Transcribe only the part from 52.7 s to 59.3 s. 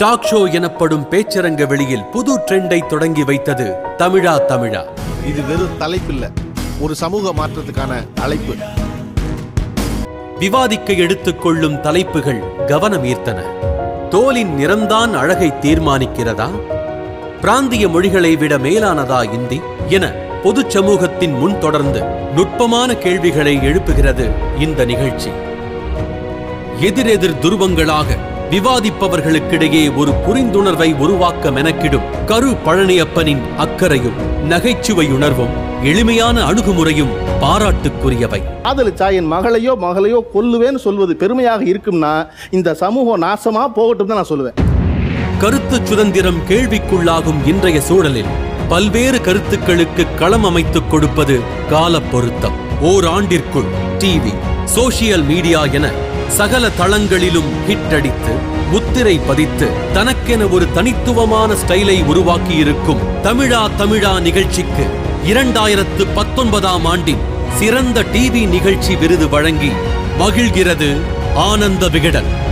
ஓர் ஆண்டிற்குள் TV social media என சகல தளங்களிலும் ஹிட் அடித்து முத்திரை